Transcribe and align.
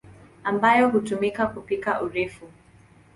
ambayo 0.43 0.89
hutumika 0.89 1.47
kupika 1.47 2.01
urefu. 2.01 2.47